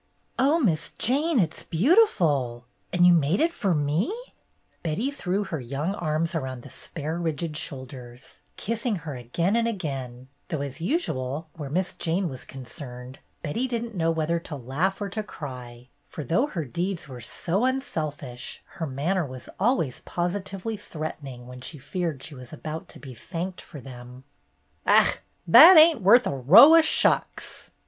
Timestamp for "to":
14.39-14.55, 15.09-15.21, 22.89-22.97